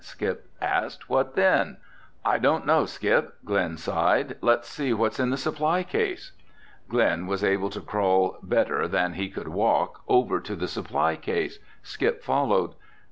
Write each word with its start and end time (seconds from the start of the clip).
Skip 0.03 0.47
asked. 0.59 1.11
"What 1.11 1.35
then?" 1.35 1.77
"I 2.25 2.39
don't 2.39 2.65
know, 2.65 2.87
Skip," 2.87 3.35
Glen 3.45 3.77
sighed. 3.77 4.35
"Let's 4.41 4.67
see 4.67 4.93
what's 4.93 5.19
in 5.19 5.29
the 5.29 5.37
supply 5.37 5.83
case." 5.83 6.31
Glen 6.89 7.27
was 7.27 7.43
able 7.43 7.69
to 7.69 7.81
crawl 7.81 8.39
better 8.41 8.87
than 8.87 9.13
he 9.13 9.29
could 9.29 9.49
walk 9.49 10.01
over 10.07 10.39
to 10.39 10.55
the 10.55 10.67
supply 10.67 11.17
case. 11.17 11.59
Skip 11.83 12.23
followed. 12.23 12.73